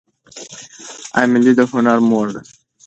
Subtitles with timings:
[1.17, 2.41] ایمیلي د هنري مور ده.